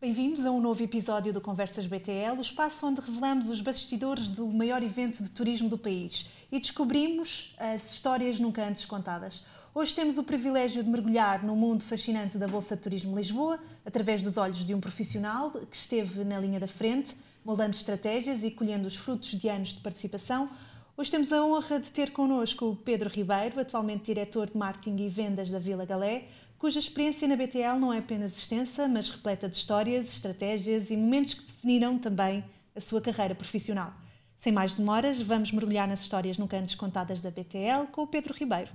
Bem-vindos 0.00 0.46
a 0.46 0.50
um 0.50 0.62
novo 0.62 0.82
episódio 0.82 1.30
do 1.30 1.42
Conversas 1.42 1.86
BTL, 1.86 2.38
o 2.38 2.40
espaço 2.40 2.86
onde 2.86 3.02
revelamos 3.02 3.50
os 3.50 3.60
bastidores 3.60 4.28
do 4.28 4.46
maior 4.46 4.82
evento 4.82 5.22
de 5.22 5.28
turismo 5.28 5.68
do 5.68 5.76
país 5.76 6.26
e 6.50 6.58
descobrimos 6.58 7.54
as 7.58 7.92
histórias 7.92 8.40
nunca 8.40 8.66
antes 8.66 8.86
contadas. 8.86 9.44
Hoje 9.74 9.94
temos 9.94 10.16
o 10.16 10.24
privilégio 10.24 10.82
de 10.82 10.88
mergulhar 10.88 11.44
no 11.44 11.54
mundo 11.54 11.84
fascinante 11.84 12.38
da 12.38 12.48
Bolsa 12.48 12.76
de 12.76 12.82
Turismo 12.82 13.14
Lisboa, 13.14 13.60
através 13.84 14.22
dos 14.22 14.38
olhos 14.38 14.64
de 14.64 14.74
um 14.74 14.80
profissional 14.80 15.50
que 15.50 15.76
esteve 15.76 16.24
na 16.24 16.40
linha 16.40 16.58
da 16.58 16.66
frente, 16.66 17.14
moldando 17.44 17.76
estratégias 17.76 18.42
e 18.42 18.50
colhendo 18.50 18.88
os 18.88 18.96
frutos 18.96 19.28
de 19.28 19.50
anos 19.50 19.68
de 19.68 19.80
participação. 19.80 20.48
Hoje 20.96 21.10
temos 21.10 21.30
a 21.30 21.44
honra 21.44 21.78
de 21.78 21.92
ter 21.92 22.10
connosco 22.10 22.70
o 22.70 22.76
Pedro 22.76 23.10
Ribeiro, 23.10 23.60
atualmente 23.60 24.06
diretor 24.06 24.48
de 24.48 24.56
marketing 24.56 24.96
e 25.02 25.08
vendas 25.10 25.50
da 25.50 25.58
Vila 25.58 25.84
Galé, 25.84 26.28
cuja 26.60 26.78
experiência 26.78 27.26
na 27.26 27.36
BTL 27.36 27.80
não 27.80 27.90
é 27.90 27.98
apenas 27.98 28.36
extensa, 28.36 28.86
mas 28.86 29.08
repleta 29.08 29.48
de 29.48 29.56
histórias, 29.56 30.12
estratégias 30.12 30.90
e 30.90 30.96
momentos 30.96 31.32
que 31.32 31.46
definiram 31.46 31.98
também 31.98 32.44
a 32.76 32.80
sua 32.80 33.00
carreira 33.00 33.34
profissional. 33.34 33.94
Sem 34.36 34.52
mais 34.52 34.76
demoras, 34.76 35.18
vamos 35.22 35.50
mergulhar 35.52 35.88
nas 35.88 36.02
histórias 36.02 36.36
nunca 36.36 36.58
antes 36.58 36.74
contadas 36.74 37.22
da 37.22 37.30
BTL 37.30 37.86
com 37.90 38.02
o 38.02 38.06
Pedro 38.06 38.34
Ribeiro. 38.34 38.70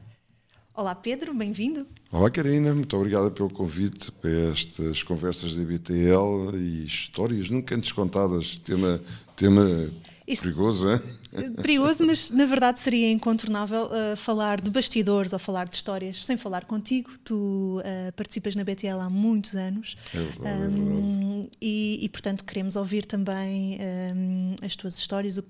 Olá 0.74 0.96
Pedro, 0.96 1.32
bem-vindo. 1.32 1.86
Olá 2.12 2.30
Karina, 2.32 2.74
muito 2.74 2.98
obrigada 2.98 3.30
pelo 3.30 3.52
convite 3.52 4.12
para 4.14 4.32
estas 4.52 5.04
conversas 5.04 5.56
da 5.56 5.64
BTL 5.64 6.58
e 6.58 6.86
histórias 6.86 7.52
nunca 7.52 7.76
antes 7.76 7.92
contadas, 7.92 8.58
tema, 8.60 9.00
tema 9.36 9.92
isso, 10.28 10.44
perigoso, 10.44 10.90
é? 10.90 11.02
Perigoso, 11.62 12.06
mas 12.06 12.32
na 12.32 12.46
verdade 12.46 12.80
seria 12.80 13.12
incontornável 13.12 13.86
uh, 13.86 14.16
falar 14.16 14.60
de 14.60 14.72
bastidores 14.72 15.34
ou 15.34 15.40
falar 15.40 15.68
de 15.68 15.76
histórias 15.76 16.26
sem 16.26 16.38
falar 16.38 16.66
contigo. 16.66 17.12
Tu 17.24 17.36
uh, 17.36 18.14
participas 18.16 18.56
na 18.56 18.64
BTL 18.64 19.00
há 19.02 19.10
muitos 19.10 19.56
anos. 19.56 19.98
É 20.14 20.18
verdade, 20.18 20.48
um, 20.48 20.64
é 20.64 20.68
verdade. 20.70 21.50
E, 21.62 22.00
e, 22.02 22.10
portanto 22.10 22.44
queremos 22.44 22.76
ouvir 22.76 23.06
também 23.06 23.78
um, 24.16 24.56
as 24.64 24.76
tuas 24.76 24.98
histórias, 24.98 25.38
o, 25.38 25.44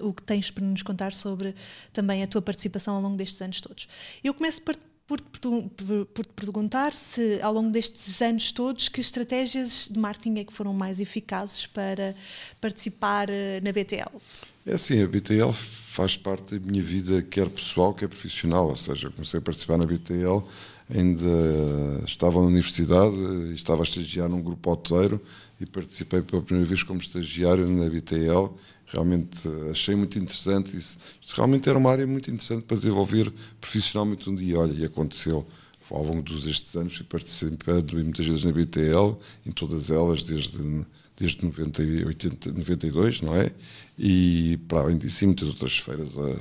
o, 0.00 0.12
que 0.12 0.22
tens 0.22 0.50
para 0.50 0.64
nos 0.64 0.82
contar 0.82 1.12
sobre 1.12 1.54
também 1.92 2.22
a 2.22 2.26
tua 2.26 2.42
participação 2.42 2.94
ao 2.94 3.02
longo 3.02 3.16
destes 3.16 3.40
anos 3.42 3.60
todos. 3.60 3.88
Eu 4.22 4.34
começo 4.34 4.62
por, 4.62 4.76
por, 5.10 5.20
por, 5.22 6.06
por 6.06 6.24
te 6.24 6.32
perguntar 6.34 6.92
se, 6.92 7.40
ao 7.42 7.52
longo 7.52 7.70
destes 7.70 8.22
anos 8.22 8.52
todos, 8.52 8.88
que 8.88 9.00
estratégias 9.00 9.88
de 9.90 9.98
marketing 9.98 10.38
é 10.38 10.44
que 10.44 10.52
foram 10.52 10.72
mais 10.72 11.00
eficazes 11.00 11.66
para 11.66 12.14
participar 12.60 13.28
eh, 13.28 13.60
na 13.60 13.72
BTL? 13.72 14.20
É 14.64 14.74
assim, 14.74 15.02
a 15.02 15.08
BTL 15.08 15.50
faz 15.52 16.16
parte 16.16 16.56
da 16.56 16.64
minha 16.64 16.82
vida, 16.82 17.22
quer 17.22 17.48
pessoal, 17.48 17.92
quer 17.92 18.06
profissional. 18.06 18.68
Ou 18.68 18.76
seja, 18.76 19.10
comecei 19.10 19.38
a 19.38 19.42
participar 19.42 19.78
na 19.78 19.84
BTL, 19.84 20.44
ainda 20.88 22.04
estava 22.06 22.40
na 22.40 22.46
universidade, 22.46 23.52
estava 23.52 23.82
a 23.82 23.84
estagiar 23.84 24.28
num 24.28 24.40
grupo 24.40 24.70
hoteleiro 24.70 25.20
e 25.60 25.66
participei 25.66 26.22
pela 26.22 26.40
primeira 26.40 26.68
vez 26.68 26.84
como 26.84 27.00
estagiário 27.00 27.68
na 27.68 27.90
BTL 27.90 28.54
realmente 28.92 29.40
achei 29.70 29.94
muito 29.94 30.18
interessante. 30.18 30.76
Isso, 30.76 30.98
realmente 31.34 31.68
era 31.68 31.78
uma 31.78 31.90
área 31.90 32.06
muito 32.06 32.30
interessante 32.30 32.64
para 32.64 32.76
desenvolver 32.76 33.32
profissionalmente 33.60 34.28
um 34.28 34.34
dia. 34.34 34.58
Olha, 34.58 34.72
e 34.72 34.84
aconteceu 34.84 35.46
ao 35.90 36.04
longo 36.04 36.22
destes 36.22 36.76
anos, 36.76 36.96
fui 36.96 37.06
participando 37.06 37.94
muitas 37.94 38.24
vezes 38.24 38.44
na 38.44 38.52
BTL, 38.52 39.16
em 39.44 39.50
todas 39.50 39.90
elas, 39.90 40.22
desde, 40.22 40.86
desde 41.16 41.44
90, 41.44 41.82
80, 42.06 42.52
92, 42.52 43.20
não 43.22 43.34
é? 43.34 43.52
E, 43.98 44.58
para 44.68 44.82
além 44.82 44.98
disso, 44.98 45.26
muitas 45.26 45.48
outras 45.48 45.78
feiras 45.78 46.16
a, 46.16 46.30
a, 46.30 46.36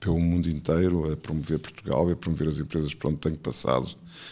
pelo 0.00 0.20
mundo 0.20 0.48
inteiro, 0.48 1.12
a 1.12 1.16
promover 1.16 1.58
Portugal, 1.58 2.10
a 2.10 2.16
promover 2.16 2.48
as 2.48 2.58
empresas 2.58 2.94
por 2.94 3.08
onde 3.08 3.18
tenho 3.18 3.36
passado. 3.36 3.88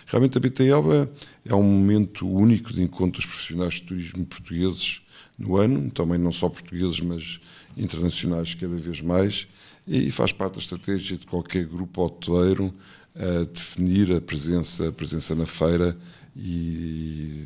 Realmente 0.06 0.36
a 0.36 0.40
BTL 0.40 1.08
é 1.44 1.54
um 1.54 1.62
momento 1.62 2.28
único 2.28 2.72
de 2.72 2.82
encontro 2.82 3.20
dos 3.20 3.26
profissionais 3.26 3.74
de 3.74 3.82
turismo 3.82 4.24
portugueses 4.24 5.02
no 5.38 5.56
ano, 5.56 5.90
também 5.90 6.18
não 6.18 6.32
só 6.32 6.48
portugueses, 6.48 7.00
mas 7.00 7.40
internacionais 7.76 8.54
cada 8.54 8.76
vez 8.76 9.00
mais, 9.00 9.48
e 9.86 10.10
faz 10.10 10.32
parte 10.32 10.54
da 10.54 10.60
estratégia 10.60 11.16
de 11.16 11.26
qualquer 11.26 11.66
grupo 11.66 12.04
hoteleiro 12.04 12.72
a 13.14 13.44
definir 13.44 14.12
a 14.12 14.20
presença, 14.20 14.88
a 14.88 14.92
presença 14.92 15.34
na 15.34 15.46
feira 15.46 15.96
e 16.34 17.44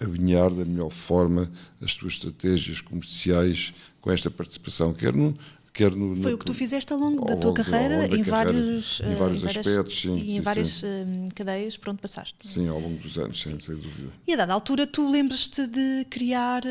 alinhar 0.00 0.50
da 0.50 0.64
melhor 0.64 0.90
forma 0.90 1.50
as 1.80 1.92
suas 1.92 2.14
estratégias 2.14 2.80
comerciais 2.80 3.72
com 4.00 4.10
esta 4.10 4.30
participação, 4.30 4.92
quer 4.92 5.12
no, 5.12 5.36
quer 5.72 5.94
no, 5.94 6.14
Foi 6.16 6.34
o 6.34 6.38
que 6.38 6.44
tu 6.44 6.54
fizeste 6.54 6.92
ao 6.92 6.98
longo 6.98 7.24
da 7.24 7.36
tua 7.36 7.54
carreira, 7.54 8.04
em, 8.06 8.08
carreira 8.08 8.30
vários, 8.30 9.00
em 9.00 9.14
vários 9.14 9.44
eh, 9.44 9.46
aspectos, 9.46 10.00
sim, 10.00 10.16
e 10.16 10.32
em 10.32 10.34
sim, 10.34 10.40
várias 10.40 10.68
sim. 10.68 10.86
Eh, 10.86 11.28
cadeias, 11.34 11.76
pronto, 11.76 12.00
passaste. 12.00 12.46
Sim, 12.46 12.68
ao 12.68 12.78
longo 12.78 12.98
dos 12.98 13.18
anos, 13.18 13.42
sem 13.42 13.56
dúvida. 13.56 14.12
E 14.26 14.32
a 14.34 14.36
dada 14.36 14.52
altura 14.52 14.86
tu 14.86 15.10
lembras-te 15.10 15.66
de 15.66 16.04
criar 16.10 16.62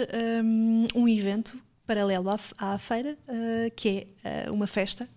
um, 0.44 0.88
um 0.96 1.08
evento 1.08 1.58
paralelo 1.86 2.30
à, 2.30 2.40
à 2.58 2.78
feira, 2.78 3.18
uh, 3.28 3.72
que 3.76 4.08
é 4.24 4.50
uh, 4.50 4.54
uma 4.54 4.68
festa. 4.68 5.10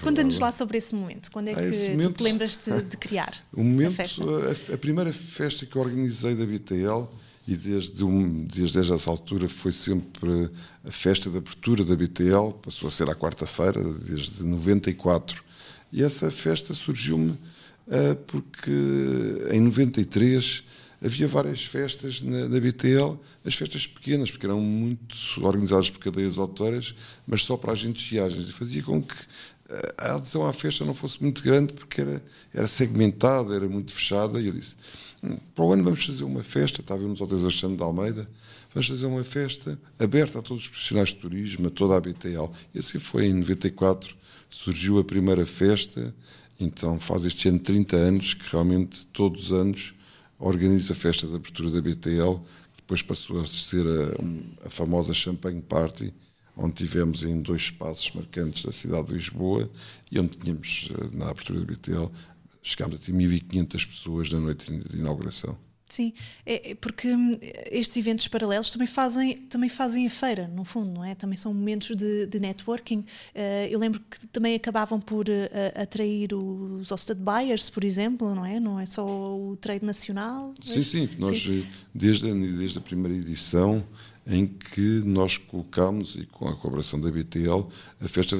Conta-nos 0.00 0.38
lá 0.38 0.52
sobre 0.52 0.76
esse 0.76 0.94
momento. 0.94 1.30
Quando 1.30 1.48
é 1.48 1.52
ah, 1.52 1.56
que 1.56 1.88
momento, 1.88 2.02
tu 2.02 2.12
te 2.12 2.22
lembras 2.22 2.56
de, 2.56 2.82
de 2.82 2.96
criar 2.98 3.34
o 3.52 3.64
momento, 3.64 3.92
a 3.92 3.94
festa? 3.94 4.24
A, 4.24 4.74
a, 4.74 4.78
primeira 4.78 5.12
festa 5.12 5.64
que 5.64 5.78
organizei 5.78 6.34
da 6.34 6.44
BTL 6.44 7.08
e 7.46 7.56
desde, 7.56 8.02
um, 8.02 8.44
desde 8.44 8.78
essa 8.78 9.08
altura 9.08 9.48
foi 9.48 9.70
sempre 9.70 10.50
a 10.84 10.90
festa 10.90 11.30
de 11.30 11.36
abertura 11.36 11.84
da 11.84 11.94
BTL, 11.94 12.52
passou 12.60 12.88
a 12.88 12.90
ser 12.90 13.08
à 13.08 13.14
quarta-feira, 13.14 13.82
desde 13.82 14.42
94. 14.42 15.44
E 15.92 16.02
essa 16.02 16.30
festa 16.30 16.74
surgiu-me 16.74 17.30
uh, 17.30 18.16
porque 18.26 18.72
em 19.52 19.60
93 19.60 20.64
havia 21.00 21.28
várias 21.28 21.62
festas 21.62 22.20
na, 22.20 22.48
na, 22.48 22.60
BTL, 22.60 23.16
as 23.44 23.54
festas 23.54 23.86
pequenas, 23.86 24.30
porque 24.30 24.46
eram 24.46 24.60
muito 24.60 25.16
organizadas 25.40 25.88
por 25.88 26.00
cadeias 26.00 26.36
hoteleiras, 26.36 26.94
mas 27.26 27.44
só 27.44 27.56
para 27.56 27.72
agentes 27.72 28.02
de 28.02 28.10
viagens, 28.10 28.48
e 28.48 28.52
fazia 28.52 28.82
com 28.82 29.00
que 29.00 29.14
a 29.98 30.14
adesão 30.14 30.46
à 30.46 30.52
festa 30.52 30.84
não 30.84 30.94
fosse 30.94 31.22
muito 31.22 31.42
grande, 31.42 31.72
porque 31.72 32.00
era, 32.00 32.22
era 32.54 32.68
segmentada, 32.68 33.54
era 33.54 33.68
muito 33.68 33.92
fechada, 33.92 34.40
e 34.40 34.46
eu 34.46 34.52
disse 34.52 34.76
para 35.54 35.64
o 35.64 35.72
ano 35.72 35.84
vamos 35.84 36.04
fazer 36.04 36.24
uma 36.24 36.42
festa, 36.42 36.80
estava 36.80 37.02
nos 37.02 37.20
hotéis 37.20 37.42
Alexandre 37.42 37.76
de 37.76 37.82
Almeida, 37.82 38.28
vamos 38.72 38.88
fazer 38.88 39.06
uma 39.06 39.24
festa 39.24 39.78
aberta 39.98 40.38
a 40.38 40.42
todos 40.42 40.64
os 40.64 40.68
profissionais 40.68 41.08
de 41.08 41.16
turismo, 41.16 41.66
a 41.66 41.70
toda 41.70 41.96
a 41.96 42.00
BTL. 42.00 42.50
E 42.74 42.78
assim 42.78 42.98
foi, 42.98 43.26
em 43.26 43.34
94 43.34 44.14
surgiu 44.50 44.98
a 44.98 45.04
primeira 45.04 45.44
festa, 45.44 46.14
então 46.60 47.00
faz 47.00 47.24
este 47.24 47.48
ano 47.48 47.58
30 47.58 47.96
anos 47.96 48.34
que 48.34 48.50
realmente 48.50 49.06
todos 49.08 49.46
os 49.46 49.52
anos 49.52 49.94
organiza 50.38 50.92
a 50.92 50.96
festa 50.96 51.26
de 51.26 51.34
abertura 51.34 51.70
da 51.70 51.80
BTL, 51.80 52.38
que 52.74 52.82
depois 52.82 53.02
passou 53.02 53.40
a 53.40 53.46
ser 53.46 53.84
a, 53.86 54.66
a 54.66 54.70
famosa 54.70 55.12
Champagne 55.12 55.62
Party, 55.62 56.12
onde 56.56 56.74
tivemos 56.74 57.22
em 57.22 57.40
dois 57.40 57.62
espaços 57.62 58.10
marcantes 58.14 58.64
da 58.64 58.72
cidade 58.72 59.08
de 59.08 59.14
Lisboa 59.14 59.70
e 60.10 60.18
onde 60.18 60.36
tínhamos, 60.36 60.88
eh, 60.90 61.16
na 61.16 61.28
abertura 61.28 61.60
da 61.60 61.66
BTL, 61.66 62.10
chegámos 62.62 62.96
a 62.96 62.98
ter 62.98 63.12
1.500 63.12 63.86
pessoas 63.86 64.32
na 64.32 64.40
noite 64.40 64.72
de 64.72 64.96
inauguração. 64.96 65.56
Sim, 65.88 66.12
é, 66.44 66.72
é 66.72 66.74
porque 66.74 67.08
hum, 67.14 67.38
estes 67.70 67.96
eventos 67.96 68.26
paralelos 68.26 68.70
também 68.70 68.88
fazem, 68.88 69.36
também 69.42 69.68
fazem 69.68 70.04
a 70.04 70.10
feira, 70.10 70.48
no 70.48 70.64
fundo, 70.64 70.90
não 70.90 71.04
é? 71.04 71.14
Também 71.14 71.36
são 71.36 71.54
momentos 71.54 71.94
de, 71.94 72.26
de 72.26 72.40
networking. 72.40 72.98
Uh, 72.98 73.68
eu 73.70 73.78
lembro 73.78 74.00
que 74.00 74.26
também 74.26 74.56
acabavam 74.56 75.00
por 75.00 75.28
uh, 75.28 75.80
atrair 75.80 76.34
os 76.34 76.90
hosted 76.90 77.20
buyers, 77.20 77.70
por 77.70 77.84
exemplo, 77.84 78.34
não 78.34 78.44
é? 78.44 78.58
Não 78.58 78.80
é 78.80 78.86
só 78.86 79.06
o 79.06 79.56
trade 79.56 79.84
nacional. 79.84 80.54
Sim, 80.60 80.82
sim. 80.82 81.08
Nós, 81.18 81.40
sim. 81.40 81.64
Desde, 81.94 82.28
a, 82.28 82.34
desde 82.34 82.78
a 82.78 82.80
primeira 82.80 83.16
edição, 83.16 83.86
em 84.26 84.46
que 84.46 85.02
nós 85.04 85.36
colocámos, 85.36 86.16
e 86.16 86.26
com 86.26 86.48
a 86.48 86.56
colaboração 86.56 87.00
da 87.00 87.10
BTL, 87.10 87.66
a 88.00 88.08
festa 88.08 88.36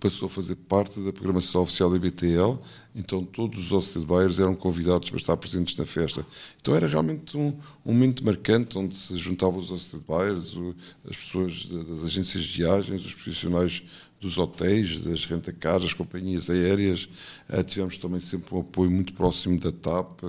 passou 0.00 0.26
a 0.26 0.30
fazer 0.30 0.56
parte 0.56 0.98
da 0.98 1.12
programação 1.12 1.60
oficial 1.60 1.90
da 1.90 1.98
BTL, 1.98 2.58
então 2.94 3.22
todos 3.22 3.66
os 3.66 3.72
hosted 3.72 4.04
buyers 4.04 4.40
eram 4.40 4.54
convidados 4.54 5.10
para 5.10 5.18
estar 5.18 5.36
presentes 5.36 5.76
na 5.76 5.84
festa. 5.84 6.26
Então 6.60 6.74
era 6.74 6.88
realmente 6.88 7.36
um, 7.36 7.54
um 7.84 7.92
momento 7.92 8.24
marcante, 8.24 8.78
onde 8.78 8.96
se 8.96 9.16
juntavam 9.18 9.60
os 9.60 9.70
hosted 9.70 10.02
buyers, 10.08 10.54
o, 10.54 10.74
as 11.08 11.16
pessoas 11.16 11.66
das 11.66 12.04
agências 12.04 12.44
de 12.44 12.56
viagens, 12.56 13.04
os 13.04 13.14
profissionais 13.14 13.82
dos 14.18 14.38
hotéis, 14.38 14.96
das 14.98 15.24
rentacars, 15.26 15.84
das 15.84 15.92
companhias 15.92 16.48
aéreas. 16.48 17.08
Uh, 17.48 17.62
tivemos 17.62 17.98
também 17.98 18.20
sempre 18.20 18.54
um 18.54 18.60
apoio 18.60 18.90
muito 18.90 19.12
próximo 19.12 19.58
da 19.60 19.70
TAP 19.70 20.24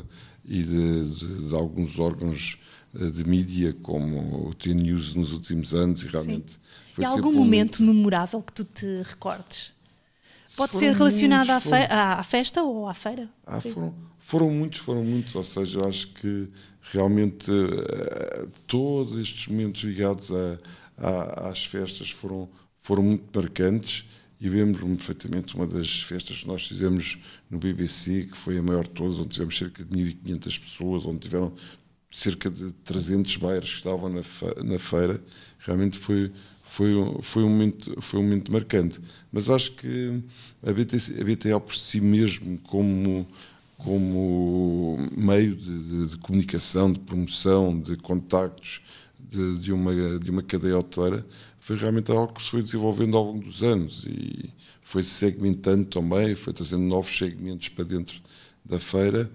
e 0.46 0.63
de, 0.63 1.10
de, 1.12 1.48
de 1.48 1.56
alguns 1.56 1.98
órgãos 1.98 2.58
de 2.94 3.24
mídia 3.24 3.74
como 3.82 4.50
o 4.50 4.54
T-News 4.54 5.16
nos 5.16 5.32
últimos 5.32 5.74
anos 5.74 6.04
e 6.04 6.08
realmente... 6.08 6.54
Sim. 6.54 6.60
Foi 6.94 7.04
e 7.04 7.08
algum 7.08 7.32
momento 7.32 7.82
memorável 7.82 8.42
que 8.42 8.52
tu 8.52 8.66
te 8.66 9.02
recordes? 9.04 9.74
Pode 10.58 10.76
ser 10.76 10.94
relacionado 10.94 11.48
muitos, 11.48 11.56
à, 11.56 11.78
fe 11.78 11.88
foram... 11.88 12.02
à, 12.02 12.24
festa 12.24 12.64
ou 12.64 12.88
à 12.90 12.94
feira? 12.94 13.30
Ah, 13.46 13.62
foram, 13.62 13.96
foram 14.20 14.50
muitos, 14.50 14.80
foram 14.80 15.04
muitos. 15.04 15.34
Ou 15.36 15.44
seja, 15.44 15.80
eu 15.80 15.88
acho 15.88 16.08
que 16.10 16.50
realmente 16.92 17.50
uh, 17.50 18.50
todos 18.68 19.18
estes 19.20 19.48
momentos 19.48 19.82
ligados 19.84 20.30
a, 20.32 20.58
a, 20.98 21.50
às 21.50 21.66
festas 21.66 22.10
foram, 22.12 22.50
foram 22.82 23.04
muito 23.04 23.24
marcantes. 23.34 24.06
E 24.40 24.50
lembro-me 24.50 24.98
perfeitamente 24.98 25.56
uma 25.56 25.68
das 25.68 26.02
festas 26.02 26.42
que 26.42 26.48
nós 26.48 26.66
fizemos 26.66 27.20
no 27.48 27.60
BBC, 27.60 28.26
que 28.26 28.36
foi 28.36 28.58
a 28.58 28.62
maior 28.62 28.86
de 28.86 28.90
todas, 28.90 29.20
onde 29.20 29.30
tivemos 29.30 29.56
cerca 29.56 29.84
de 29.84 29.96
1.500 29.96 30.60
pessoas, 30.60 31.06
onde 31.06 31.20
tiveram 31.20 31.54
cerca 32.12 32.50
de 32.50 32.74
300 32.84 33.38
buyers 33.38 33.69
que 33.69 33.75
estavam 33.78 34.10
na, 34.10 34.22
na 34.63 34.78
feira, 34.78 35.22
realmente 35.60 35.98
foi, 35.98 36.31
foi, 36.63 36.90
foi, 37.22 37.44
um 37.44 37.50
momento, 37.50 38.02
foi 38.02 38.19
um 38.19 38.24
momento 38.24 38.52
marcante. 38.52 39.00
Mas 39.31 39.50
acho 39.50 39.72
que 39.74 40.22
a, 40.62 40.72
BTC, 40.72 41.22
a 41.22 41.24
BTL 41.24 41.60
por 41.60 41.75
si 41.75 42.02
mesmo, 42.02 42.58
como, 42.60 43.25
como 43.78 45.10
meio 45.16 45.56
de, 45.56 45.84
de, 45.84 46.08
de 46.08 46.18
comunicação, 46.18 46.92
de 46.92 47.00
promoção, 47.00 47.80
de 47.80 47.96
contactos 47.96 48.81
de, 49.18 49.60
de, 49.60 49.72
uma, 49.72 50.19
de 50.19 50.30
uma 50.30 50.44
cadeia 50.44 50.78
hoteleira, 50.78 51.25
foi 51.60 51.78
realmente 51.78 52.12
algo 52.12 52.34
que 52.34 52.44
se 52.44 52.50
foi 52.50 52.62
desenvolvendo 52.62 53.16
ao 53.16 53.24
longo 53.24 53.46
dos 53.46 53.63
anos 53.63 54.04
e 54.06 54.50
foi 54.81 55.04
segmentando 55.04 55.86
também, 55.86 56.36
foi 56.36 56.52
trazendo 56.52 56.84
novos 56.84 57.18
segmentos 57.18 57.69
para 57.69 57.86
dentro 57.86 58.19
da 58.66 58.80
feira 58.80 59.31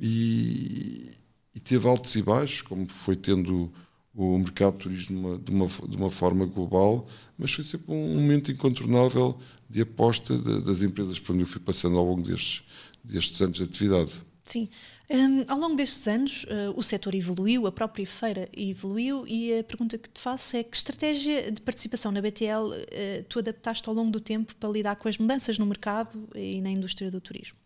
e, 0.00 1.10
e 1.54 1.60
teve 1.60 1.86
altos 1.88 2.14
e 2.16 2.22
baixos, 2.22 2.62
como 2.62 2.86
foi 2.86 3.16
tendo 3.16 3.72
o 4.14 4.38
mercado 4.38 4.74
de 4.74 4.78
turismo 4.80 5.38
de 5.38 5.50
uma, 5.50 5.66
de 5.66 5.96
uma 5.96 6.10
forma 6.10 6.46
global, 6.46 7.06
mas 7.36 7.52
foi 7.52 7.64
sempre 7.64 7.92
um 7.92 8.14
momento 8.14 8.50
incontornável 8.50 9.38
de 9.68 9.80
aposta 9.80 10.38
de, 10.38 10.62
das 10.62 10.82
empresas 10.82 11.18
por 11.18 11.32
onde 11.32 11.42
eu 11.42 11.46
fui 11.46 11.60
passando 11.60 11.98
ao 11.98 12.04
longo 12.04 12.22
destes, 12.22 12.62
destes 13.02 13.40
anos 13.40 13.56
de 13.56 13.64
atividade. 13.64 14.12
Sim. 14.44 14.68
Um, 15.10 15.44
ao 15.48 15.58
longo 15.58 15.76
destes 15.76 16.06
anos, 16.06 16.44
uh, 16.44 16.72
o 16.76 16.82
setor 16.82 17.14
evoluiu, 17.14 17.66
a 17.66 17.72
própria 17.72 18.06
feira 18.06 18.48
evoluiu, 18.56 19.26
e 19.26 19.58
a 19.58 19.64
pergunta 19.64 19.98
que 19.98 20.08
te 20.08 20.20
faço 20.20 20.56
é 20.56 20.62
que 20.62 20.76
estratégia 20.76 21.50
de 21.50 21.60
participação 21.60 22.10
na 22.10 22.22
BTL 22.22 22.68
uh, 22.68 23.24
tu 23.28 23.38
adaptaste 23.38 23.88
ao 23.88 23.94
longo 23.94 24.10
do 24.10 24.20
tempo 24.20 24.54
para 24.56 24.68
lidar 24.70 24.96
com 24.96 25.08
as 25.08 25.18
mudanças 25.18 25.58
no 25.58 25.66
mercado 25.66 26.28
e 26.34 26.60
na 26.60 26.70
indústria 26.70 27.10
do 27.10 27.20
turismo? 27.20 27.58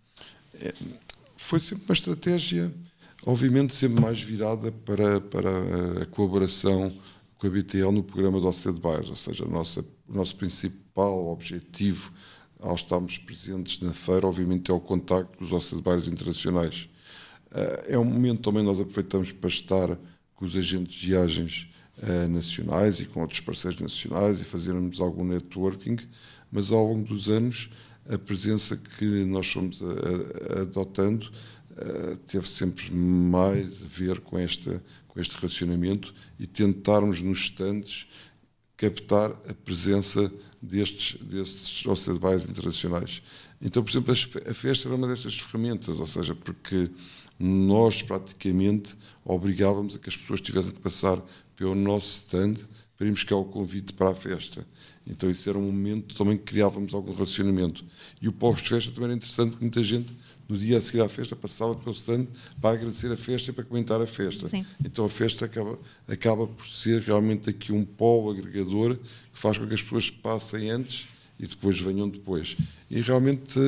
É, 0.55 0.73
foi 1.37 1.61
sempre 1.61 1.85
uma 1.85 1.93
estratégia, 1.93 2.73
obviamente, 3.25 3.75
sempre 3.75 4.01
mais 4.01 4.21
virada 4.21 4.73
para, 4.73 5.21
para 5.21 6.03
a 6.03 6.07
colaboração 6.07 6.93
com 7.39 7.47
a 7.47 7.51
BTL 7.51 7.93
no 7.93 8.03
programa 8.03 8.41
do 8.41 8.49
OCD 8.49 8.81
Buyers, 8.81 9.09
ou 9.09 9.17
seja, 9.17 9.45
nossa, 9.45 9.85
o 10.09 10.15
nosso 10.15 10.37
principal 10.37 11.29
objetivo 11.29 12.13
ao 12.61 12.75
estarmos 12.75 13.19
presentes 13.19 13.81
na 13.81 13.93
feira, 13.93 14.27
obviamente, 14.27 14.71
é 14.71 14.75
o 14.75 14.81
contacto 14.81 15.39
com 15.39 15.45
os 15.45 15.53
OCD 15.53 15.81
Buyers 15.81 16.09
internacionais. 16.09 16.89
Eh, 17.53 17.85
é 17.91 17.99
um 17.99 18.05
momento 18.05 18.43
também 18.43 18.65
nós 18.65 18.81
aproveitamos 18.81 19.33
para 19.33 19.49
estar 19.49 19.99
com 20.35 20.45
os 20.45 20.57
agentes 20.57 20.95
de 20.95 21.07
viagens 21.09 21.69
uh, 21.99 22.29
nacionais 22.29 23.01
e 23.01 23.05
com 23.05 23.21
outros 23.21 23.41
parceiros 23.41 23.81
nacionais 23.81 24.41
e 24.41 24.45
fazermos 24.45 25.01
algum 25.01 25.25
networking, 25.25 25.97
mas 26.51 26.71
ao 26.71 26.87
longo 26.87 27.09
dos 27.09 27.29
anos 27.29 27.71
a 28.09 28.17
presença 28.17 28.77
que 28.77 29.05
nós 29.25 29.51
fomos 29.51 29.83
a, 29.83 30.59
a, 30.59 30.63
adotando 30.63 31.31
uh, 31.83 32.17
teve 32.27 32.49
sempre 32.49 32.91
mais 32.93 33.83
a 33.83 33.87
ver 33.87 34.21
com, 34.21 34.39
esta, 34.39 34.83
com 35.07 35.21
este 35.21 35.37
relacionamento 35.37 36.13
e 36.39 36.47
tentarmos 36.47 37.23
nos 37.23 37.41
stands 37.41 38.07
captar 38.77 39.33
a 39.49 39.55
presença 39.65 40.33
destes, 40.63 41.21
destes 41.21 41.85
OCDBIs 41.85 42.49
internacionais. 42.49 43.23
Então, 43.61 43.83
por 43.83 43.91
exemplo, 43.91 44.15
a 44.49 44.55
festa 44.55 44.89
era 44.89 44.95
uma 44.95 45.09
destas 45.09 45.35
ferramentas, 45.35 45.99
ou 45.99 46.07
seja, 46.07 46.35
porque 46.35 46.89
nós 47.39 48.03
praticamente 48.03 48.97
obrigávamos 49.25 49.97
a 49.97 49.99
que 49.99 50.09
as 50.09 50.17
pessoas 50.17 50.41
tivessem 50.41 50.71
que 50.71 50.81
passar 50.81 51.21
pelo 51.57 51.75
nosso 51.75 52.09
stand 52.19 52.55
para 52.97 53.07
irmos 53.07 53.23
cá 53.23 53.37
o 53.37 53.45
convite 53.45 53.93
para 53.93 54.11
a 54.11 54.15
festa. 54.15 54.67
Então 55.07 55.31
isso 55.31 55.49
era 55.49 55.59
um 55.59 55.63
momento 55.63 56.15
também 56.17 56.37
que 56.37 56.45
criávamos 56.45 56.93
algum 56.93 57.13
relacionamento. 57.13 57.85
E 58.21 58.29
o 58.29 58.33
pós-festa 58.33 58.91
também 58.91 59.05
era 59.05 59.15
interessante, 59.15 59.57
que 59.57 59.63
muita 59.63 59.83
gente, 59.83 60.09
no 60.49 60.57
dia 60.57 60.79
a 60.79 60.81
seguir 60.81 61.03
à 61.03 61.09
festa, 61.09 61.37
passava 61.37 61.75
pelo 61.75 61.95
stand 61.95 62.27
para 62.61 62.77
agradecer 62.77 63.13
a 63.13 63.17
festa 63.17 63.51
e 63.51 63.53
para 63.53 63.65
comentar 63.65 64.01
a 64.01 64.07
festa. 64.07 64.49
Sim. 64.49 64.65
Então 64.85 65.05
a 65.05 65.09
festa 65.09 65.45
acaba, 65.45 65.79
acaba 66.09 66.47
por 66.47 66.67
ser 66.67 67.03
realmente 67.03 67.51
aqui 67.51 67.71
um 67.71 67.85
polo 67.85 68.31
agregador 68.31 68.97
que 68.97 69.39
faz 69.39 69.59
com 69.59 69.67
que 69.67 69.75
as 69.75 69.83
pessoas 69.83 70.11
passem 70.11 70.71
antes 70.71 71.07
e 71.39 71.47
depois 71.47 71.79
venham 71.79 72.09
depois. 72.09 72.57
E 72.91 73.01
realmente, 73.03 73.59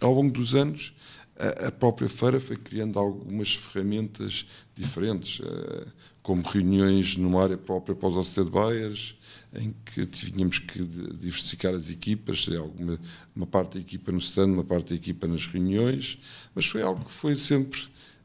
ao 0.00 0.12
longo 0.12 0.32
dos 0.32 0.54
anos, 0.54 0.92
a 1.38 1.70
própria 1.70 2.08
feira 2.08 2.40
foi 2.40 2.56
criando 2.56 2.98
algumas 2.98 3.54
ferramentas 3.54 4.44
diferentes, 4.74 5.40
eh, 5.40 5.86
como 6.20 6.42
reuniões 6.42 7.16
numa 7.16 7.40
área 7.42 7.56
própria 7.56 7.94
para 7.94 8.08
os 8.08 8.16
Osted 8.16 8.50
Buyers, 8.50 9.14
em 9.54 9.72
que 9.84 10.04
tínhamos 10.04 10.58
que 10.58 10.84
diversificar 10.84 11.74
as 11.74 11.88
equipas, 11.90 12.46
alguma, 12.58 12.98
uma 13.36 13.46
parte 13.46 13.74
da 13.74 13.80
equipa 13.80 14.10
no 14.10 14.18
stand, 14.18 14.48
uma 14.48 14.64
parte 14.64 14.90
da 14.90 14.96
equipa 14.96 15.28
nas 15.28 15.46
reuniões, 15.46 16.18
mas 16.54 16.66
foi 16.66 16.82
algo 16.82 17.04
que 17.04 17.12
foi 17.12 17.36
sempre 17.36 17.80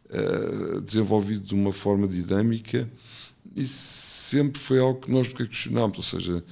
uh, 0.09 0.81
desenvolvido 0.81 1.45
de 1.45 1.53
uma 1.53 1.71
forma 1.71 2.07
dinâmica 2.07 2.89
e 3.55 3.67
sempre 3.67 4.59
foi 4.59 4.79
algo 4.79 4.99
que 4.99 5.11
nós 5.11 5.27
nunca 5.27 5.45
questionámos, 5.45 5.97
ou 5.97 6.03
seja, 6.03 6.43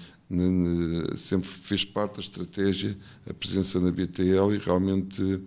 sempre 1.17 1.47
fez 1.47 1.83
parte 1.83 2.15
da 2.15 2.21
estratégia 2.21 2.97
a 3.29 3.33
presença 3.33 3.79
na 3.79 3.91
BTL 3.91 4.55
e 4.55 4.57
realmente 4.57 5.41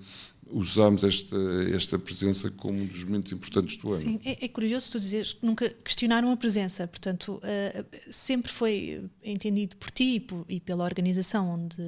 usamos 0.55 1.03
esta, 1.03 1.37
esta 1.75 1.99
presença 1.99 2.49
como 2.49 2.81
um 2.81 2.87
dos 2.87 3.03
momentos 3.03 3.33
importantes 3.33 3.77
do 3.77 3.93
ano. 3.93 4.01
Sim, 4.01 4.21
é, 4.25 4.45
é 4.45 4.49
curioso 4.49 4.93
tu 4.93 5.01
dizeres 5.01 5.33
que 5.33 5.45
nunca 5.45 5.69
questionaram 5.69 6.31
a 6.31 6.37
presença, 6.37 6.87
portanto, 6.87 7.41
uh, 7.43 7.85
sempre 8.09 8.53
foi 8.53 9.05
entendido 9.25 9.77
por 9.77 9.91
ti 9.91 10.15
e, 10.15 10.21
por, 10.21 10.47
e, 10.49 10.61
pela 10.61 10.85
organização 10.85 11.51
onde, 11.51 11.83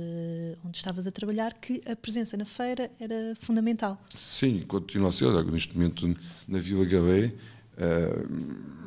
onde 0.64 0.76
estavas 0.76 1.06
a 1.06 1.12
trabalhar 1.12 1.54
que 1.54 1.80
a 1.86 1.94
presença 1.94 2.36
na 2.36 2.44
feira 2.44 2.90
era 2.98 3.34
fundamental. 3.40 3.96
Sim, 4.16 4.64
continua 4.66 5.10
a 5.10 5.12
ser. 5.12 5.26
Neste 5.44 5.72
momento, 5.72 6.16
na 6.48 6.58
Vila 6.58 6.84
Gabé, 6.84 7.26
uh, 7.26 8.86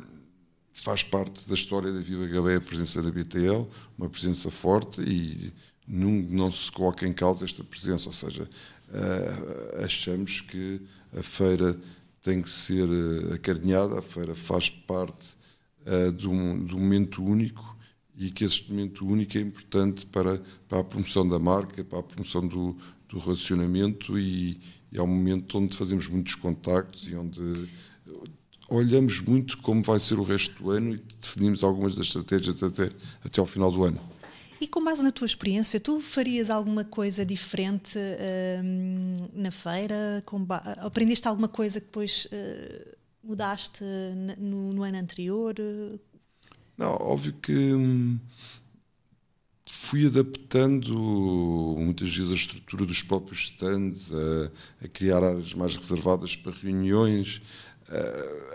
faz 0.74 1.02
parte 1.02 1.48
da 1.48 1.54
história 1.54 1.90
da 1.90 2.00
Vila 2.00 2.26
Gabé 2.26 2.56
a 2.56 2.60
presença 2.60 3.02
da 3.02 3.10
BTL, 3.10 3.66
uma 3.96 4.10
presença 4.10 4.50
forte 4.50 5.00
e 5.00 5.52
não, 5.88 6.10
não 6.10 6.52
se 6.52 6.70
coloca 6.70 7.06
em 7.06 7.12
causa 7.12 7.44
esta 7.44 7.64
presença, 7.64 8.08
ou 8.08 8.12
seja, 8.12 8.48
achamos 9.82 10.40
que 10.40 10.80
a 11.16 11.22
feira 11.22 11.78
tem 12.22 12.42
que 12.42 12.50
ser 12.50 12.86
uh, 12.86 13.34
acarinhada, 13.34 13.98
a 13.98 14.02
feira 14.02 14.34
faz 14.34 14.68
parte 14.68 15.28
uh, 15.86 16.12
de, 16.12 16.28
um, 16.28 16.64
de 16.64 16.74
um 16.74 16.78
momento 16.78 17.24
único 17.24 17.76
e 18.16 18.30
que 18.30 18.44
esse 18.44 18.68
momento 18.68 19.06
único 19.06 19.38
é 19.38 19.40
importante 19.40 20.04
para, 20.06 20.42
para 20.68 20.80
a 20.80 20.84
promoção 20.84 21.26
da 21.26 21.38
marca, 21.38 21.82
para 21.82 22.00
a 22.00 22.02
promoção 22.02 22.46
do, 22.46 22.76
do 23.08 23.18
relacionamento 23.18 24.18
e, 24.18 24.60
e 24.92 24.98
é 24.98 25.02
um 25.02 25.06
momento 25.06 25.58
onde 25.58 25.76
fazemos 25.76 26.06
muitos 26.06 26.34
contactos 26.34 27.08
e 27.08 27.14
onde 27.14 27.68
olhamos 28.68 29.20
muito 29.20 29.58
como 29.58 29.82
vai 29.82 29.98
ser 29.98 30.18
o 30.18 30.22
resto 30.22 30.62
do 30.62 30.70
ano 30.70 30.94
e 30.94 31.00
definimos 31.20 31.64
algumas 31.64 31.94
das 31.96 32.06
estratégias 32.06 32.62
até, 32.62 32.90
até 33.24 33.40
ao 33.40 33.46
final 33.46 33.72
do 33.72 33.82
ano. 33.84 34.00
E 34.60 34.68
com 34.68 34.84
base 34.84 35.02
na 35.02 35.10
tua 35.10 35.24
experiência, 35.24 35.80
tu 35.80 36.00
farias 36.00 36.50
alguma 36.50 36.84
coisa 36.84 37.24
diferente 37.24 37.98
uh, 37.98 39.30
na 39.32 39.50
feira? 39.50 40.22
aprendeste 40.76 41.26
alguma 41.26 41.48
coisa 41.48 41.80
que 41.80 41.86
depois 41.86 42.26
uh, 42.26 42.96
mudaste 43.24 43.82
no, 44.36 44.74
no, 44.74 44.82
ano 44.82 44.98
anterior? 44.98 45.54
Não, 46.76 46.92
óbvio 46.92 47.32
que 47.40 47.72
hum, 47.72 48.18
fui 49.66 50.06
adaptando 50.06 50.94
muitas 51.78 52.14
vezes 52.14 52.30
a 52.30 52.36
estrutura 52.36 52.84
dos 52.84 53.02
próprios 53.02 53.44
stands, 53.44 54.10
a, 54.12 54.84
a 54.84 54.88
criar 54.88 55.24
áreas 55.24 55.54
mais 55.54 55.74
reservadas 55.74 56.36
para 56.36 56.52
reuniões. 56.52 57.40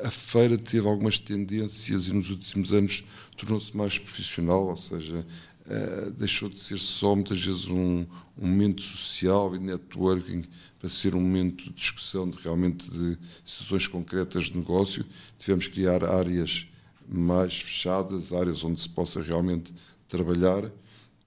A 0.03 0.11
feira 0.11 0.57
teve 0.57 0.87
algumas 0.87 1.19
tendências 1.19 2.07
e 2.07 2.13
nos 2.13 2.29
últimos 2.29 2.71
anos 2.71 3.03
tornou-se 3.35 3.75
mais 3.75 3.97
profissional, 3.97 4.67
ou 4.67 4.77
seja, 4.77 5.25
Uh, 5.65 6.11
deixou 6.11 6.47
de 6.47 6.59
ser 6.59 6.77
só 6.77 7.15
muitas 7.15 7.43
vezes 7.43 7.65
um, 7.65 8.05
um, 8.37 8.47
momento 8.47 8.83
social 8.83 9.55
e 9.55 9.59
networking 9.59 10.43
para 10.77 10.87
ser 10.87 11.15
um 11.15 11.19
momento 11.19 11.63
de 11.63 11.71
discussão 11.71 12.29
de 12.29 12.37
realmente 12.37 12.87
de 12.87 13.17
situações 13.43 13.87
concretas 13.87 14.43
de 14.43 14.57
negócio. 14.57 15.03
Tivemos 15.39 15.65
que 15.67 15.73
criar 15.73 16.03
áreas 16.03 16.67
mais 17.09 17.55
fechadas, 17.55 18.31
áreas 18.31 18.63
onde 18.63 18.79
se 18.79 18.89
possa 18.89 19.23
realmente 19.23 19.73
trabalhar 20.07 20.71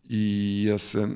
e, 0.09 0.69
essa, 0.71 1.09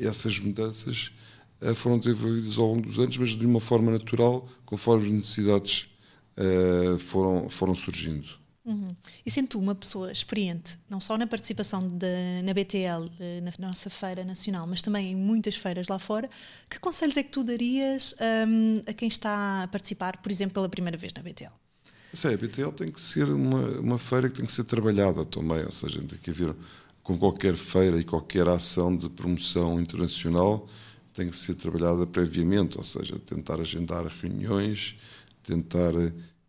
essas 0.00 0.38
mudanças 0.38 1.12
uh, 1.60 1.74
foram 1.74 1.98
desenvolvidas 1.98 2.58
ao 2.58 2.66
longo 2.66 2.82
dos 2.82 2.98
anos, 2.98 3.16
mas 3.16 3.30
de 3.30 3.46
uma 3.46 3.60
forma 3.60 3.92
natural, 3.92 4.48
conforme 4.66 5.06
as 5.06 5.12
necessidades 5.12 5.88
uh, 6.36 6.98
foram, 6.98 7.48
foram 7.48 7.74
surgindo. 7.74 8.37
Uhum. 8.68 8.94
E 9.24 9.30
sendo 9.30 9.48
tu 9.48 9.58
uma 9.58 9.74
pessoa 9.74 10.12
experiente, 10.12 10.78
não 10.90 11.00
só 11.00 11.16
na 11.16 11.26
participação 11.26 11.88
de, 11.88 12.42
na 12.44 12.52
BTL, 12.52 13.10
eh, 13.18 13.40
na 13.40 13.50
nossa 13.66 13.88
feira 13.88 14.22
nacional, 14.26 14.66
mas 14.66 14.82
também 14.82 15.12
em 15.12 15.16
muitas 15.16 15.56
feiras 15.56 15.88
lá 15.88 15.98
fora, 15.98 16.28
que 16.68 16.78
conselhos 16.78 17.16
é 17.16 17.22
que 17.22 17.30
tu 17.30 17.42
darias 17.42 18.14
um, 18.46 18.82
a 18.86 18.92
quem 18.92 19.08
está 19.08 19.62
a 19.62 19.68
participar, 19.68 20.18
por 20.18 20.30
exemplo, 20.30 20.52
pela 20.52 20.68
primeira 20.68 20.98
vez 20.98 21.14
na 21.14 21.22
BTL? 21.22 21.50
Sim, 22.12 22.28
a 22.28 22.36
BTL 22.36 22.72
tem 22.72 22.92
que 22.92 23.00
ser 23.00 23.30
uma, 23.30 23.80
uma 23.80 23.98
feira 23.98 24.28
que 24.28 24.36
tem 24.36 24.44
que 24.44 24.52
ser 24.52 24.64
trabalhada 24.64 25.24
também, 25.24 25.64
ou 25.64 25.72
seja, 25.72 26.02
tem 26.02 26.18
que 26.18 26.28
haver, 26.28 26.54
com 27.02 27.16
qualquer 27.16 27.56
feira 27.56 27.98
e 27.98 28.04
qualquer 28.04 28.46
ação 28.48 28.94
de 28.94 29.08
promoção 29.08 29.80
internacional, 29.80 30.68
tem 31.14 31.30
que 31.30 31.38
ser 31.38 31.54
trabalhada 31.54 32.06
previamente, 32.06 32.76
ou 32.76 32.84
seja, 32.84 33.18
tentar 33.18 33.60
agendar 33.60 34.06
reuniões, 34.06 34.94
tentar 35.42 35.94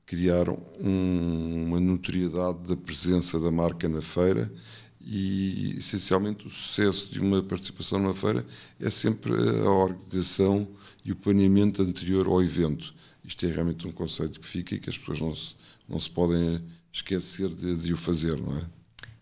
criar 0.10 0.50
um, 0.50 1.66
uma 1.68 1.80
notoriedade 1.80 2.58
da 2.68 2.76
presença 2.76 3.40
da 3.40 3.52
marca 3.52 3.88
na 3.88 4.02
feira 4.02 4.52
e, 5.00 5.76
essencialmente, 5.78 6.48
o 6.48 6.50
sucesso 6.50 7.14
de 7.14 7.20
uma 7.20 7.44
participação 7.44 8.00
numa 8.00 8.16
feira 8.16 8.44
é 8.80 8.90
sempre 8.90 9.32
a 9.34 9.70
organização 9.70 10.68
e 11.06 11.12
o 11.12 11.16
planeamento 11.16 11.84
anterior 11.84 12.26
ao 12.26 12.42
evento. 12.42 12.92
Isto 13.24 13.46
é 13.46 13.52
realmente 13.52 13.88
um 13.88 13.92
conceito 13.92 14.40
que 14.40 14.48
fica 14.48 14.74
e 14.74 14.80
que 14.80 14.90
as 14.90 14.98
pessoas 14.98 15.20
não 15.20 15.36
se, 15.36 15.56
não 15.88 16.00
se 16.00 16.10
podem 16.10 16.60
esquecer 16.92 17.50
de, 17.50 17.76
de 17.76 17.94
o 17.94 17.98
fazer, 17.98 18.36
não 18.36 18.58
é? 18.58 18.66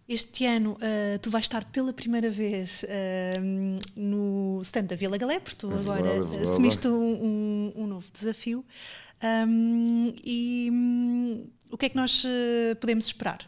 Este 0.08 0.46
ano 0.46 0.72
uh, 0.76 1.20
tu 1.22 1.30
vais 1.30 1.44
estar 1.44 1.66
pela 1.66 1.92
primeira 1.92 2.30
vez 2.30 2.84
uh, 2.84 3.80
no 3.94 4.62
stand 4.64 4.86
da 4.86 4.96
Vila 4.96 5.18
Galé, 5.18 5.38
porque 5.38 5.58
tu 5.58 5.70
é 5.70 5.76
agora 5.76 6.02
verdade, 6.02 6.38
é 6.38 6.44
assumiste 6.44 6.88
um, 6.88 6.94
um, 6.94 7.74
um, 7.76 7.88
novo 7.88 8.06
desafio. 8.14 8.64
Um, 9.24 10.14
e 10.24 10.70
um, 10.72 11.48
o 11.72 11.78
que 11.78 11.88
é 11.88 11.90
que 11.90 11.96
nós 11.96 12.24
uh, 12.24 12.76
podemos 12.80 13.08
esperar? 13.08 13.40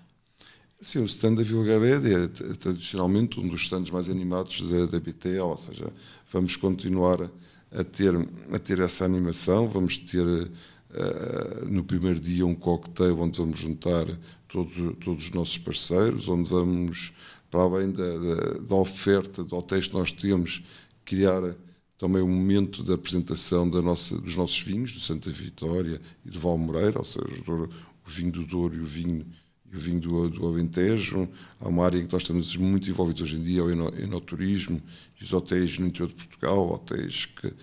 Sim, 0.82 1.00
o 1.00 1.06
stand 1.06 1.36
da 1.36 1.44
Vila 1.44 1.66
Galé 1.66 1.92
é 1.92 2.56
tradicionalmente 2.56 3.40
um 3.40 3.48
dos 3.48 3.62
stands 3.64 3.92
mais 3.92 4.10
animados 4.10 4.62
da, 4.62 4.86
da 4.86 5.00
BTL, 5.00 5.42
ou 5.42 5.58
seja, 5.58 5.92
vamos 6.32 6.56
continuar 6.56 7.30
a 7.72 7.84
ter, 7.84 8.14
a 8.52 8.60
ter 8.60 8.80
essa 8.80 9.06
animação, 9.06 9.68
vamos 9.68 9.98
ter 9.98 10.50
Uh, 10.90 11.70
no 11.70 11.84
primeiro 11.84 12.20
dia 12.20 12.44
um 12.44 12.56
cocktail 12.56 13.16
onde 13.20 13.38
vamos 13.38 13.60
juntar 13.60 14.08
todos, 14.48 14.74
todos 15.06 15.26
os 15.26 15.32
nossos 15.32 15.60
parceiros, 15.60 16.28
onde 16.28 16.50
vamos, 16.50 17.14
para 17.52 17.62
além 17.62 17.92
da, 17.92 18.18
da, 18.18 18.36
da, 18.58 18.76
oferta 18.76 19.44
de 19.44 19.54
hotéis 19.54 19.88
que 19.88 19.94
nós 19.94 20.12
temos, 20.12 20.64
criar 21.06 21.56
também 22.00 22.22
um 22.22 22.30
momento 22.30 22.82
da 22.82 22.94
apresentação 22.94 23.70
da 23.70 23.82
nossa, 23.82 24.18
dos 24.18 24.36
nossos 24.36 24.60
vinhos, 24.62 24.94
do 24.94 25.02
Santa 25.02 25.30
Vitória 25.30 26.02
e 26.26 26.30
do 26.30 26.40
Valmoreira, 26.40 26.98
ou 26.98 27.06
seja, 27.06 27.44
o 27.46 28.10
vinho 28.10 28.32
do 28.32 28.46
Douro 28.46 28.74
e 28.74 28.80
o 28.80 28.86
vinho, 28.86 29.26
e 29.70 29.76
o 29.76 29.80
vinho 29.80 30.00
do, 30.00 30.30
do 30.30 30.48
Alentejo. 30.48 31.28
Há 31.60 31.68
uma 31.68 31.86
área 31.86 32.00
em 32.00 32.08
que 32.08 32.14
nós 32.14 32.22
estamos 32.22 32.56
muito 32.56 32.90
envolvidos 32.90 33.22
hoje 33.22 33.36
em 33.36 33.44
dia, 33.44 33.60
é 33.60 33.64
o 33.64 34.02
enoturismo 34.02 34.82
e 35.20 35.26
os 35.26 35.34
hotéis 35.34 35.78
no 35.78 35.88
interior 35.88 36.08
de 36.08 36.16
Portugal, 36.16 36.72
hotéis 36.72 37.26
que 37.26 37.54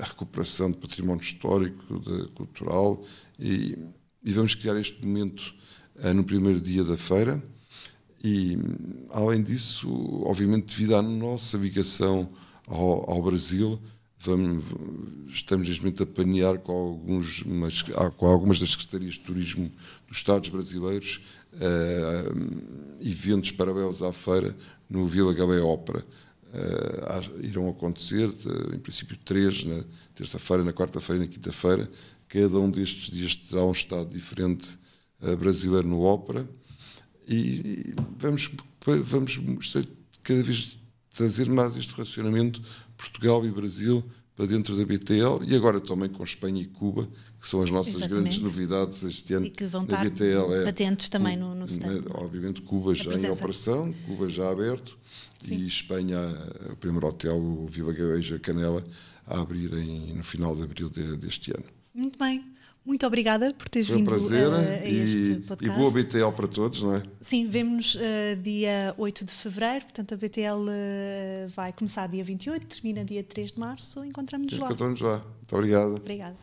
a 0.00 0.04
recuperação 0.04 0.70
de 0.70 0.78
património 0.78 1.22
histórico, 1.22 2.00
de, 2.00 2.28
cultural, 2.28 3.04
e, 3.38 3.76
e, 4.24 4.32
vamos 4.32 4.54
criar 4.54 4.80
este 4.80 5.04
momento 5.04 5.54
uh, 5.96 6.14
no 6.14 6.24
primeiro 6.24 6.60
dia 6.60 6.82
da 6.82 6.96
feira. 6.96 7.42
E, 8.24 8.56
além 9.10 9.42
disso, 9.42 9.88
obviamente, 10.24 10.76
devido 10.76 10.96
à 10.96 11.02
nossa 11.02 11.58
ligação 11.58 12.30
ao, 12.66 13.10
ao 13.10 13.22
Brasil, 13.22 13.80
vamos, 14.18 14.64
estamos 15.28 15.68
neste 15.68 15.82
momento 15.82 16.02
a 16.02 16.06
planear 16.06 16.58
com, 16.58 16.72
alguns, 16.72 17.42
mas, 17.44 17.82
com 18.16 18.26
algumas 18.26 18.60
das 18.60 18.70
secretarias 18.70 19.14
de 19.14 19.20
turismo 19.20 19.70
dos 20.06 20.18
Estados 20.18 20.48
brasileiros 20.48 21.20
uh, 21.54 23.00
eventos 23.00 23.50
paralelos 23.50 24.02
à 24.02 24.12
feira 24.12 24.56
no 24.88 25.06
Vila 25.06 25.34
Galé 25.34 25.60
Ópera. 25.60 26.04
Uh, 26.52 27.44
irão 27.44 27.68
acontecer, 27.68 28.30
em 28.74 28.78
princípio 28.78 29.16
três, 29.24 29.64
na 29.64 29.84
terça-feira, 30.14 30.62
na 30.62 30.72
quarta-feira 30.72 31.24
e 31.24 31.26
na 31.26 31.32
quinta-feira. 31.32 31.90
Cada 32.28 32.58
um 32.58 32.70
destes 32.70 33.10
dias 33.10 33.34
terá 33.34 33.64
um 33.64 33.72
estado 33.72 34.10
diferente 34.10 34.68
uh, 35.20 35.36
brasileiro 35.36 35.88
no 35.88 36.00
ópera. 36.00 36.48
E, 37.26 37.34
e 37.34 37.94
vamos, 38.18 38.50
vamos 39.04 39.74
cada 40.22 40.42
vez 40.42 40.78
trazer 41.14 41.48
mais 41.48 41.76
este 41.76 41.94
relacionamento 41.94 42.62
Portugal 42.96 43.44
e 43.44 43.50
Brasil 43.50 44.04
para 44.34 44.46
dentro 44.46 44.76
da 44.76 44.84
BTL 44.84 45.44
e 45.46 45.54
agora 45.54 45.80
também 45.80 46.08
com 46.08 46.24
Espanha 46.24 46.62
e 46.62 46.66
Cuba, 46.66 47.08
que 47.40 47.46
são 47.48 47.62
as 47.62 47.70
nossas 47.70 47.94
Exatamente. 47.94 48.20
grandes 48.20 48.38
novidades 48.38 49.02
este 49.02 49.34
ano. 49.34 49.46
E 49.46 49.50
que 49.50 49.64
vão 49.64 49.84
estar 49.84 50.02
BTL 50.04 50.54
é, 50.54 50.64
patentes 50.64 51.08
também 51.08 51.36
no, 51.36 51.54
no 51.54 51.66
stand. 51.66 52.04
Obviamente 52.14 52.62
Cuba 52.62 52.94
já 52.94 53.14
em 53.14 53.30
operação, 53.30 53.92
Cuba 54.06 54.28
já 54.28 54.50
aberto 54.50 54.98
Sim. 55.38 55.56
e 55.56 55.66
Espanha, 55.66 56.18
o 56.70 56.76
primeiro 56.76 57.06
hotel, 57.06 57.36
o 57.36 57.66
Vila 57.66 57.92
Gareja 57.92 58.38
Canela, 58.38 58.84
a 59.26 59.40
abrir 59.40 59.72
em, 59.74 60.14
no 60.14 60.24
final 60.24 60.56
de 60.56 60.62
abril 60.62 60.88
de, 60.88 61.16
deste 61.16 61.50
ano. 61.50 61.64
Muito 61.94 62.18
bem. 62.18 62.51
Muito 62.84 63.06
obrigada 63.06 63.54
por 63.54 63.68
teres 63.68 63.86
Foi 63.86 63.96
vindo 63.96 64.06
prazer 64.06 64.50
a, 64.50 64.58
a 64.58 64.88
este 64.88 65.36
podcast. 65.46 65.64
E 65.64 65.82
boa 65.82 65.90
BTL 65.90 66.32
para 66.34 66.48
todos, 66.48 66.82
não 66.82 66.96
é? 66.96 67.02
Sim, 67.20 67.46
vemos 67.46 67.94
uh, 67.94 68.36
dia 68.42 68.92
8 68.98 69.24
de 69.24 69.32
fevereiro, 69.32 69.84
portanto 69.84 70.14
a 70.14 70.16
BTL 70.16 70.42
uh, 70.42 70.68
eh, 70.68 71.48
vai 71.54 71.72
começar 71.72 72.08
dia 72.08 72.24
28, 72.24 72.66
termina 72.66 73.04
dia 73.04 73.22
3 73.22 73.52
de 73.52 73.60
março, 73.60 74.04
encontramos-nos 74.04 74.58
lá. 74.58 74.66
Encontramos 74.66 75.00
lá. 75.00 75.18
Muito 75.18 75.56
obrigado. 75.56 75.94
Obrigada. 75.96 76.36